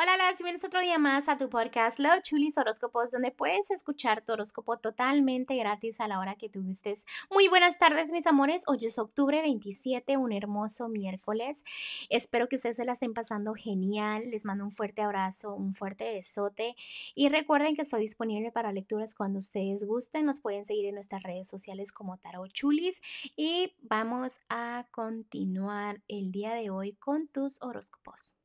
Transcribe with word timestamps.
Hola, 0.00 0.16
las 0.16 0.38
bienvenidos 0.38 0.62
otro 0.62 0.80
día 0.80 0.96
más 0.96 1.28
a 1.28 1.36
tu 1.38 1.48
podcast 1.48 1.98
Love 1.98 2.22
Chulis 2.22 2.56
Horóscopos, 2.56 3.10
donde 3.10 3.32
puedes 3.32 3.72
escuchar 3.72 4.24
tu 4.24 4.30
horóscopo 4.30 4.78
totalmente 4.78 5.56
gratis 5.56 6.00
a 6.00 6.06
la 6.06 6.20
hora 6.20 6.36
que 6.36 6.48
tú 6.48 6.62
gustes. 6.62 7.04
Muy 7.32 7.48
buenas 7.48 7.80
tardes, 7.80 8.12
mis 8.12 8.28
amores. 8.28 8.62
Hoy 8.68 8.78
es 8.82 8.96
octubre 9.00 9.42
27, 9.42 10.16
un 10.16 10.30
hermoso 10.30 10.88
miércoles. 10.88 11.64
Espero 12.10 12.48
que 12.48 12.54
ustedes 12.54 12.76
se 12.76 12.84
la 12.84 12.92
estén 12.92 13.12
pasando 13.12 13.54
genial. 13.54 14.30
Les 14.30 14.44
mando 14.44 14.62
un 14.62 14.70
fuerte 14.70 15.02
abrazo, 15.02 15.52
un 15.52 15.74
fuerte 15.74 16.14
besote. 16.14 16.76
Y 17.16 17.28
recuerden 17.28 17.74
que 17.74 17.82
estoy 17.82 18.02
disponible 18.02 18.52
para 18.52 18.70
lecturas 18.70 19.16
cuando 19.16 19.40
ustedes 19.40 19.84
gusten. 19.84 20.26
Nos 20.26 20.38
pueden 20.38 20.64
seguir 20.64 20.86
en 20.86 20.94
nuestras 20.94 21.24
redes 21.24 21.48
sociales 21.48 21.90
como 21.90 22.18
Tarot 22.18 22.52
Chulis. 22.52 23.00
Y 23.34 23.74
vamos 23.82 24.38
a 24.48 24.86
continuar 24.92 26.02
el 26.06 26.30
día 26.30 26.54
de 26.54 26.70
hoy 26.70 26.92
con 26.92 27.26
tus 27.26 27.60
horóscopos. 27.62 28.37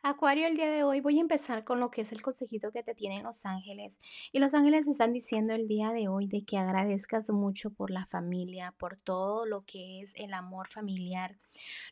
Acuario, 0.00 0.46
el 0.46 0.54
día 0.56 0.70
de 0.70 0.84
hoy 0.84 1.00
voy 1.00 1.18
a 1.18 1.20
empezar 1.20 1.64
con 1.64 1.80
lo 1.80 1.90
que 1.90 2.02
es 2.02 2.12
el 2.12 2.22
consejito 2.22 2.70
que 2.70 2.84
te 2.84 2.94
tienen 2.94 3.24
los 3.24 3.44
ángeles. 3.44 4.00
Y 4.30 4.38
los 4.38 4.54
ángeles 4.54 4.86
están 4.86 5.12
diciendo 5.12 5.54
el 5.54 5.66
día 5.66 5.90
de 5.90 6.06
hoy 6.06 6.28
de 6.28 6.44
que 6.44 6.56
agradezcas 6.56 7.30
mucho 7.30 7.70
por 7.70 7.90
la 7.90 8.06
familia, 8.06 8.72
por 8.78 8.96
todo 8.96 9.44
lo 9.44 9.64
que 9.64 10.00
es 10.00 10.12
el 10.14 10.34
amor 10.34 10.68
familiar, 10.68 11.36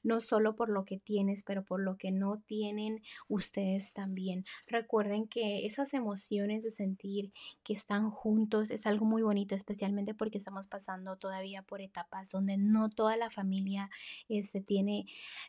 no 0.05 0.21
solo 0.21 0.55
por 0.55 0.69
lo 0.69 0.85
que 0.85 0.99
tienes, 0.99 1.43
pero 1.43 1.65
por 1.65 1.81
lo 1.81 1.99
que 1.99 2.13
no 2.13 2.39
tienen 2.47 3.03
ustedes 3.27 3.93
también. 3.93 4.45
Recuerden 4.69 5.27
que 5.27 5.67
esas 5.67 5.93
emociones 5.93 6.63
de 6.63 6.71
sentir 6.71 7.33
que 7.65 7.73
están 7.73 8.11
juntos 8.13 8.71
es 8.71 8.87
algo 8.87 9.05
muy 9.05 9.23
bonito, 9.23 9.57
especialmente 9.57 10.15
porque 10.15 10.39
estamos 10.39 10.69
pasando 10.69 11.17
todavía 11.17 11.63
por 11.63 11.81
etapas 11.81 12.31
donde 12.31 12.57
no 12.57 12.89
toda 12.89 13.17
la 13.17 13.31
familia 13.31 13.91
este, 14.29 14.61
tiene 14.61 15.07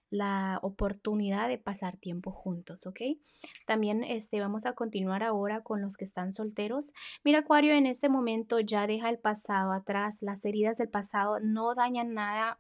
la 0.10 0.58
oportunidad 0.64 1.48
de 1.48 1.60
pasar 1.60 1.98
tiempo 1.98 2.32
juntos 2.32 2.47
juntos, 2.48 2.88
¿ok? 2.88 3.02
También 3.66 4.06
este, 4.06 4.40
vamos 4.40 4.66
a 4.66 4.72
continuar 4.72 5.22
ahora 5.22 5.64
con 5.64 5.82
los 5.82 5.98
que 5.98 6.06
están 6.06 6.32
solteros. 6.32 6.94
Mira, 7.26 7.40
Acuario, 7.40 7.74
en 7.74 7.86
este 7.86 8.08
momento 8.08 8.62
ya 8.62 8.88
deja 8.88 9.10
el 9.10 9.20
pasado 9.20 9.74
atrás. 9.74 10.22
Las 10.22 10.46
heridas 10.46 10.78
del 10.78 10.88
pasado 10.88 11.42
no 11.42 11.74
dañan 11.74 12.14
nada 12.14 12.58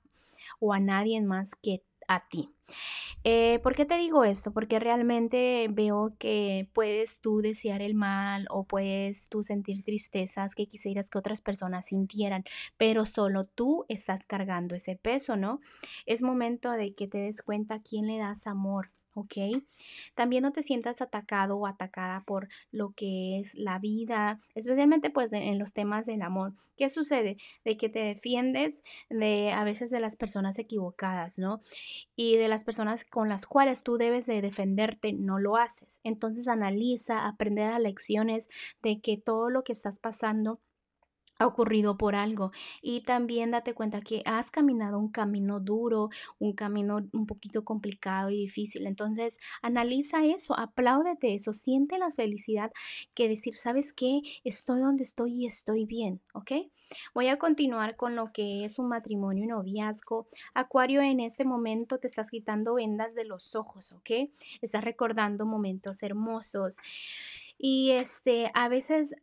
o 0.60 0.74
a 0.74 0.82
nadie 0.82 1.22
más 1.22 1.56
que 1.56 1.84
a 2.10 2.28
ti. 2.28 2.50
Eh, 3.24 3.60
¿Por 3.64 3.76
qué 3.76 3.86
te 3.86 3.98
digo 3.98 4.24
esto? 4.24 4.54
Porque 4.54 4.80
realmente 4.80 5.68
veo 5.72 6.16
que 6.18 6.70
puedes 6.74 7.20
tú 7.20 7.42
desear 7.42 7.82
el 7.82 7.94
mal 7.94 8.46
o 8.50 8.66
puedes 8.66 9.28
tú 9.28 9.44
sentir 9.44 9.84
tristezas 9.84 10.56
que 10.56 10.68
quisieras 10.68 11.10
que 11.10 11.18
otras 11.18 11.42
personas 11.42 11.88
sintieran, 11.88 12.44
pero 12.78 13.06
solo 13.06 13.46
tú 13.46 13.86
estás 13.90 14.26
cargando 14.26 14.76
ese 14.76 14.96
peso, 14.96 15.36
¿no? 15.36 15.60
Es 16.06 16.22
momento 16.22 16.72
de 16.72 16.94
que 16.94 17.08
te 17.08 17.20
des 17.20 17.42
cuenta 17.42 17.82
quién 17.82 18.08
le 18.08 18.18
das 18.18 18.48
amor, 18.48 18.92
¿ok? 19.18 19.64
También 20.14 20.44
no 20.44 20.52
te 20.52 20.62
sientas 20.62 21.02
atacado 21.02 21.58
o 21.58 21.66
atacada 21.66 22.24
por 22.26 22.48
lo 22.72 22.92
que 22.92 23.40
es 23.40 23.56
la 23.56 23.80
vida, 23.80 24.38
especialmente 24.54 25.10
pues 25.10 25.34
en 25.34 25.58
los 25.58 25.74
temas 25.74 26.06
del 26.06 26.22
amor. 26.22 26.54
¿Qué 26.78 26.88
sucede? 26.90 27.38
De 27.66 27.78
que 27.78 27.90
te 27.90 28.00
defiendes 28.00 28.84
de 29.10 29.52
a 29.52 29.64
veces 29.64 29.90
de 29.90 30.00
las 30.00 30.16
personas 30.16 30.60
equivocadas, 30.60 31.40
¿no? 31.40 31.60
Y 32.16 32.38
de 32.38 32.48
las 32.48 32.64
personas 32.64 33.06
con 33.06 33.28
las 33.28 33.48
cuales 33.48 33.82
tú 33.82 33.98
debes 33.98 34.28
de 34.28 34.42
defenderte, 34.42 35.14
no 35.14 35.40
lo 35.40 35.58
haces. 35.58 36.00
Entonces 36.04 36.48
analiza, 36.48 37.28
aprende 37.28 37.66
las 37.66 37.80
lecciones 37.80 38.50
de 38.84 39.02
que 39.02 39.18
todo 39.18 39.50
lo 39.50 39.64
que 39.64 39.72
estás 39.72 39.98
pasando 39.98 40.60
ha 41.40 41.46
ocurrido 41.46 41.98
por 41.98 42.16
algo. 42.16 42.52
Y 42.82 43.02
también 43.02 43.52
date 43.52 43.74
cuenta 43.74 44.02
que 44.02 44.22
has 44.26 44.52
caminado 44.52 45.00
un 45.00 45.10
camino 45.10 45.60
duro, 45.60 46.10
un 46.40 46.54
camino 46.54 47.00
un 47.14 47.26
poquito 47.26 47.64
complicado 47.64 48.30
y 48.30 48.38
difícil. 48.38 48.88
Entonces, 48.88 49.38
analiza 49.62 50.26
eso, 50.26 50.58
apláudete 50.58 51.34
eso, 51.34 51.54
siente 51.54 51.98
la 51.98 52.10
felicidad 52.10 52.72
que 53.14 53.30
decir, 53.30 53.56
¿sabes 53.56 53.94
qué? 53.94 54.22
Estoy 54.44 54.80
donde 54.80 55.04
estoy 55.04 55.44
y 55.44 55.46
estoy 55.46 55.86
bien, 55.86 56.22
¿ok? 56.34 56.52
Voy 57.14 57.28
a 57.28 57.38
continuar 57.38 57.96
con 57.96 58.16
lo 58.16 58.32
que 58.32 58.64
es 58.66 58.80
un 58.80 58.88
matrimonio 58.90 59.44
y 59.44 59.48
noviazgo. 59.48 60.28
Acuario, 60.54 61.02
en 61.02 61.20
este 61.20 61.46
momento 61.46 62.00
te 62.00 62.08
estás 62.08 62.32
quitando 62.32 62.76
vendas 62.76 63.14
de 63.16 63.26
los 63.26 63.56
ojos, 63.56 63.92
¿ok? 63.92 64.30
Estás 64.62 64.84
recordando 64.84 65.46
momentos 65.46 66.04
hermosos. 66.04 66.78
Y 67.58 67.92
este, 67.92 68.52
a 68.54 68.70
veces 68.70 69.16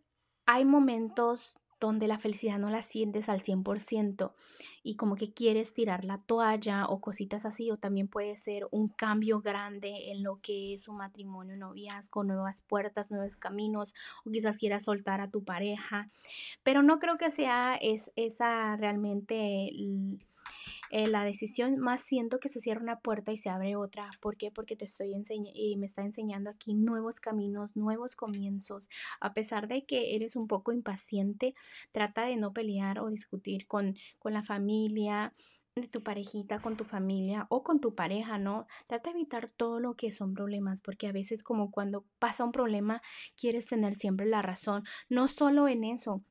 hay 0.47 0.65
momentos 0.65 1.59
donde 1.81 2.09
la 2.09 2.19
felicidad 2.19 2.59
no 2.59 2.71
la 2.71 2.83
sientes 2.83 3.29
al 3.29 3.43
100% 3.43 4.33
y 4.83 4.97
como 4.97 5.17
que 5.17 5.33
quieres 5.33 5.73
tirar 5.73 6.05
la 6.05 6.19
toalla 6.19 6.87
o 6.87 7.01
cositas 7.01 7.47
así, 7.47 7.71
o 7.71 7.79
también 7.79 8.07
puede 8.07 8.37
ser 8.37 8.67
un 8.71 8.89
cambio 8.89 9.41
grande 9.41 10.13
en 10.13 10.23
lo 10.23 10.41
que 10.43 10.75
es 10.75 10.89
un 10.89 10.99
matrimonio, 10.99 11.57
noviazgo, 11.57 12.23
nuevas 12.23 12.63
puertas, 12.63 13.11
nuevos 13.11 13.37
caminos, 13.37 13.95
o 14.25 14.31
quizás 14.31 14.59
quieras 14.59 14.85
soltar 14.85 15.21
a 15.21 15.31
tu 15.31 15.43
pareja, 15.43 16.07
pero 16.63 16.83
no 16.83 16.99
creo 16.99 17.17
que 17.17 17.31
sea 17.31 17.77
es, 17.81 18.13
esa 18.17 18.77
realmente 18.77 19.71
eh, 20.91 21.09
la 21.09 21.25
decisión, 21.25 21.79
más 21.79 22.03
siento 22.03 22.39
que 22.39 22.49
se 22.49 22.61
cierra 22.61 22.81
una 22.81 23.01
puerta 23.01 23.33
y 23.33 23.37
se 23.37 23.51
abre 23.51 23.75
otra. 23.75 24.11
¿Por 24.21 24.37
qué? 24.37 24.53
Porque 24.53 24.77
te 24.77 24.85
estoy 24.85 25.13
enseñando 25.13 25.51
y 25.53 25.77
me 25.77 25.87
está 25.87 26.03
enseñando 26.03 26.51
aquí 26.51 26.75
nuevos 26.75 27.19
caminos, 27.19 27.75
nuevos 27.75 28.15
comienzos. 28.15 28.89
A 29.19 29.33
pesar 29.33 29.67
de 29.67 29.85
que 29.85 30.15
eres 30.15 30.37
un 30.37 30.47
poco 30.47 30.73
impaciente, 30.73 31.55
trata 31.93 32.27
de 32.27 32.37
no 32.37 32.53
pelear 32.53 32.99
o 33.01 33.09
discutir 33.09 33.67
con, 33.67 33.97
con 34.19 34.33
la 34.33 34.43
familia, 34.43 35.33
de 35.75 35.89
tu 35.89 36.03
parejita, 36.03 36.61
con 36.61 36.77
tu 36.77 36.85
familia 36.85 37.47
o 37.51 37.65
con 37.65 37.81
tu 37.81 37.95
pareja, 37.95 38.39
¿no? 38.39 38.67
Trata 38.87 39.11
de 39.11 39.17
evitar 39.17 39.49
todo 39.49 39.81
lo 39.81 39.95
que 39.95 40.13
son 40.13 40.33
problemas, 40.33 40.81
porque 40.81 41.09
a 41.09 41.13
veces 41.13 41.43
como 41.43 41.73
cuando 41.73 42.05
pasa 42.21 42.45
un 42.45 42.53
problema, 42.53 43.03
quieres 43.37 43.67
tener 43.67 43.95
siempre 43.95 44.27
la 44.27 44.41
razón, 44.41 44.85
no 45.09 45.27
solo 45.27 45.67
en 45.67 45.83
eso, 45.83 46.23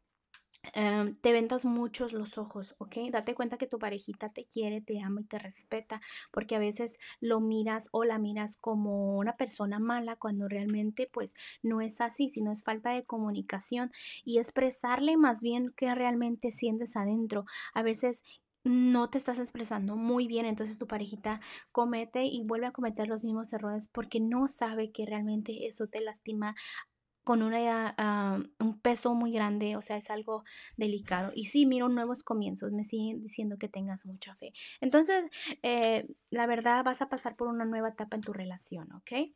Em, 0.72 1.16
te 1.16 1.34
ventas 1.34 1.66
muchos 1.66 2.14
los 2.14 2.38
ojos, 2.38 2.74
¿ok? 2.78 2.96
Date 3.12 3.36
cuenta 3.36 3.58
que 3.58 3.68
tu 3.68 3.80
parejita 3.80 4.30
te 4.32 4.46
quiere, 4.46 4.80
te 4.82 5.02
ama 5.02 5.20
y 5.22 5.26
te 5.26 5.38
respeta, 5.38 6.00
porque 6.32 6.56
a 6.56 6.60
veces 6.60 6.98
lo 7.20 7.42
miras 7.42 7.90
o 7.92 8.06
la 8.06 8.18
miras 8.18 8.56
como 8.56 9.18
una 9.18 9.36
persona 9.36 9.80
mala 9.80 10.16
cuando 10.16 10.48
realmente 10.48 11.10
pues 11.12 11.34
no 11.64 11.82
es 11.82 12.00
así, 12.00 12.30
sino 12.30 12.52
es 12.52 12.64
falta 12.64 12.92
de 12.92 13.04
comunicación 13.06 13.92
y 14.24 14.40
expresarle 14.40 15.18
más 15.18 15.42
bien 15.42 15.74
qué 15.76 15.94
realmente 15.96 16.50
sientes 16.50 16.96
adentro. 16.96 17.44
A 17.74 17.84
veces 17.84 18.24
no 18.64 19.10
te 19.10 19.18
estás 19.18 19.40
expresando 19.40 19.98
muy 19.98 20.28
bien, 20.28 20.46
entonces 20.46 20.78
tu 20.78 20.88
parejita 20.88 21.42
comete 21.74 22.24
y 22.24 22.44
vuelve 22.46 22.68
a 22.68 22.72
cometer 22.72 23.10
los 23.10 23.24
mismos 23.26 23.52
errores 23.52 23.90
porque 23.90 24.22
no 24.22 24.48
sabe 24.48 24.92
que 24.94 25.06
realmente 25.06 25.68
eso 25.68 25.88
te 25.88 26.00
lastima 26.00 26.56
con 27.24 27.42
una, 27.42 27.96
ah, 27.98 28.40
un 28.60 28.80
peso 28.80 29.14
muy 29.14 29.32
grande, 29.32 29.76
o 29.76 29.82
sea, 29.82 29.98
es 29.98 30.10
algo 30.10 30.44
delicado. 30.78 31.32
Y 31.36 31.46
sí, 31.46 31.66
miro 31.66 31.90
nuevos 31.90 32.24
comienzos, 32.24 32.72
me 32.72 32.84
siguen 32.84 33.20
diciendo 33.20 33.58
que 33.58 33.70
tengas 33.70 34.06
mucha 34.06 34.36
fe. 34.36 34.54
Entonces, 34.82 35.26
eh, 35.62 36.08
la 36.30 36.46
verdad, 36.48 36.84
vas 36.84 37.02
a 37.02 37.10
pasar 37.10 37.36
por 37.36 37.48
una 37.48 37.66
nueva 37.66 37.90
etapa 37.90 38.16
en 38.16 38.24
tu 38.24 38.34
relación, 38.34 38.92
¿ok? 38.94 39.32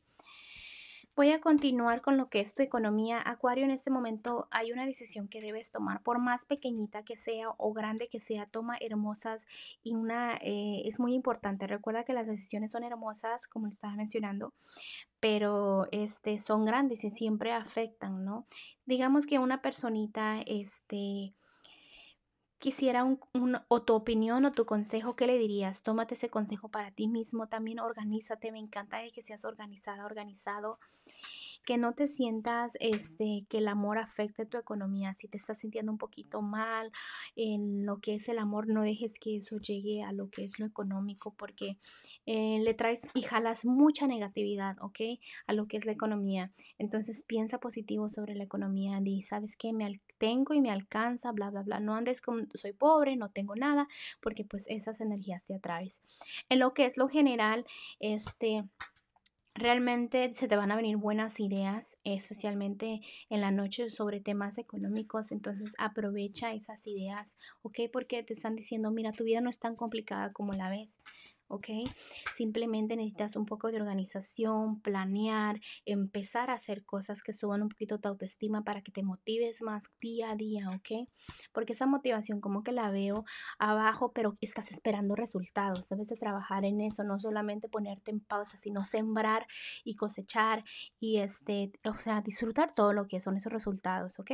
Voy 1.17 1.31
a 1.31 1.41
continuar 1.41 2.01
con 2.01 2.16
lo 2.16 2.29
que 2.29 2.39
es 2.41 2.53
tu 2.53 2.61
economía. 2.61 3.19
Acuario, 3.25 3.66
en 3.66 3.72
este 3.72 3.89
momento 3.89 4.47
hay 4.51 4.72
una 4.72 4.85
decisión 4.85 5.28
que 5.28 5.41
debes 5.41 5.72
tomar, 5.72 6.03
por 6.03 6.19
más 6.19 6.45
pequeñita 6.45 7.01
que 7.01 7.17
sea 7.17 7.50
o 7.57 7.73
grande 7.73 8.07
que 8.07 8.19
sea, 8.19 8.45
toma 8.45 8.78
hermosas 8.79 9.47
y 9.81 9.95
una 9.95 10.35
eh, 10.41 10.83
es 10.85 11.00
muy 11.00 11.16
importante. 11.16 11.66
Recuerda 11.66 12.03
que 12.03 12.13
las 12.13 12.28
decisiones 12.28 12.72
son 12.72 12.83
hermosas, 12.83 13.47
como 13.47 13.66
estaba 13.66 13.95
mencionando, 13.95 14.53
pero 15.19 15.88
este, 15.91 16.38
son 16.38 16.66
grandes 16.66 17.03
y 17.03 17.09
siempre 17.09 17.51
afectan, 17.51 18.23
¿no? 18.23 18.45
Digamos 18.85 19.25
que 19.25 19.39
una 19.39 19.63
personita, 19.63 20.41
este 20.45 21.34
quisiera 22.59 23.03
un, 23.03 23.19
o 23.68 23.81
tu 23.81 23.94
opinión 23.94 24.45
o 24.45 24.51
tu 24.51 24.66
consejo, 24.66 25.16
¿qué 25.16 25.28
le 25.28 25.38
dirías? 25.38 25.81
Tómate 25.81 26.16
ese 26.16 26.29
consejo 26.29 26.69
para 26.69 26.91
ti 26.91 27.07
mismo, 27.07 27.47
también 27.47 27.79
organízate, 27.79 28.51
me 28.51 28.59
encanta 28.59 28.97
que 29.13 29.22
seas 29.22 29.45
organizada, 29.45 30.06
organizado 30.06 30.79
que 31.67 31.78
no 31.78 31.93
te 31.93 32.08
sientas 32.08 32.78
este, 32.79 33.46
que 33.49 33.58
el 33.58 33.67
amor 33.67 33.97
afecte 33.97 34.46
tu 34.46 34.58
economía. 34.58 35.14
Si 35.14 35.28
te 35.28 35.35
estás 35.35 35.58
sintiendo 35.58 35.91
un 35.91 35.97
poquito 35.97 36.41
mal 36.41 36.93
en 37.35 37.85
lo 37.85 37.99
que 37.99 38.16
es 38.16 38.29
el 38.29 38.40
amor, 38.40 38.69
no 38.69 38.84
dejes 38.84 39.19
que 39.19 39.35
eso 39.35 39.58
llegue 39.58 40.02
a 40.02 40.14
lo 40.14 40.29
que 40.29 40.46
es 40.46 40.59
lo 40.59 40.66
económico 40.66 41.34
porque 41.34 41.75
eh, 42.25 42.61
le 42.64 42.73
traes 42.73 43.09
y 43.14 43.22
jalas 43.22 43.66
mucha 43.66 44.08
negatividad, 44.08 44.78
¿ok? 44.79 45.19
A 45.46 45.52
lo 45.52 45.67
que 45.67 45.75
es 45.75 45.85
la 45.85 45.91
economía. 45.91 46.52
Entonces 46.78 47.25
piensa 47.25 47.59
positivo 47.59 48.08
sobre 48.08 48.34
la 48.34 48.46
economía. 48.46 49.02
Di, 49.02 49.22
¿sabes 49.22 49.58
qué? 49.58 49.73
Me 49.73 49.91
tengo 50.17 50.53
y 50.53 50.61
me 50.61 50.72
alcanza, 50.72 51.34
bla, 51.34 51.49
bla, 51.49 51.64
bla. 51.64 51.81
No 51.81 51.96
andes 51.96 52.22
como 52.22 52.40
soy 52.53 52.72
pobre, 52.72 53.17
no 53.17 53.29
tengo 53.29 53.55
nada, 53.58 53.90
porque 54.22 54.46
pues 54.46 54.67
esas 54.69 55.02
energías 55.02 55.43
te 55.43 55.55
atraes. 55.55 56.02
En 56.47 56.59
lo 56.59 56.73
que 56.73 56.85
es 56.85 56.96
lo 56.96 57.09
general, 57.09 57.66
este 57.99 58.64
Realmente 59.59 60.31
se 60.33 60.47
te 60.47 60.55
van 60.55 60.71
a 60.71 60.75
venir 60.75 60.97
buenas 60.97 61.39
ideas, 61.39 61.97
especialmente 62.03 63.01
en 63.31 63.41
la 63.41 63.49
noche 63.49 63.89
sobre 63.89 64.19
temas 64.19 64.59
económicos. 64.59 65.31
Entonces 65.31 65.73
aprovecha 65.79 66.53
esas 66.53 66.85
ideas, 66.85 67.37
¿ok? 67.63 67.79
Porque 67.91 68.21
te 68.21 68.33
están 68.33 68.55
diciendo, 68.55 68.91
mira, 68.91 69.13
tu 69.13 69.23
vida 69.23 69.41
no 69.41 69.49
es 69.49 69.57
tan 69.57 69.75
complicada 69.75 70.31
como 70.31 70.53
la 70.53 70.69
ves. 70.69 71.01
¿Ok? 71.47 71.67
Simplemente 72.35 72.96
necesitas 72.96 73.35
un 73.35 73.46
poco 73.46 73.72
de 73.72 73.78
organización, 73.78 74.82
planear, 74.82 75.59
empezar 75.85 76.49
a 76.49 76.53
hacer 76.53 76.84
cosas 76.85 77.23
que 77.23 77.34
suban 77.34 77.61
un 77.61 77.70
poquito 77.70 77.99
tu 77.99 78.09
autoestima 78.09 78.64
para 78.64 78.82
que 78.82 78.91
te 78.91 79.03
motives 79.03 79.61
más 79.61 79.85
día 80.02 80.32
a 80.32 80.35
día, 80.35 80.70
¿ok? 80.70 81.08
Porque 81.53 81.73
esa 81.73 81.85
motivación 81.85 82.41
como 82.41 82.64
que 82.64 82.72
la 82.72 82.91
veo 82.91 83.26
abajo, 83.59 84.11
pero 84.14 84.38
estás 84.41 84.72
esperando 84.72 85.16
resultados. 85.16 85.90
Debes 85.90 86.09
de 86.09 86.17
trabajar 86.17 86.66
en 86.66 86.82
eso, 86.82 87.03
no 87.03 87.20
solamente 87.20 87.70
ponerte 87.70 88.11
en 88.11 88.20
pausa, 88.20 88.58
sino 88.58 88.84
sembrar 88.84 89.47
y 89.84 89.96
cosechar 89.96 90.64
y 91.00 91.17
este, 91.17 91.72
o 91.85 91.97
sea, 91.97 92.22
disfrutar 92.22 92.73
todo 92.73 92.93
lo 92.93 93.08
que 93.08 93.22
son 93.22 93.38
esos 93.38 93.52
resultados, 93.52 94.20
¿ok? 94.20 94.32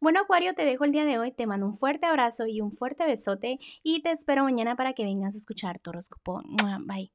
Bueno, 0.00 0.20
Acuario, 0.20 0.54
te 0.54 0.64
dejo 0.64 0.84
el 0.84 0.92
día 0.92 1.04
de 1.04 1.18
hoy, 1.18 1.32
te 1.32 1.46
mando 1.46 1.66
un 1.66 1.74
fuerte 1.74 2.06
abrazo 2.06 2.46
y 2.46 2.60
un 2.60 2.72
fuerte 2.72 3.04
besote 3.06 3.58
y 3.82 4.02
te 4.02 4.10
espero 4.10 4.44
mañana 4.44 4.76
para 4.76 4.92
que 4.92 5.04
vengas 5.04 5.34
a 5.34 5.38
escuchar 5.38 5.78
tu 5.78 5.90
horóscopo. 5.90 6.42
Bye. 6.86 7.12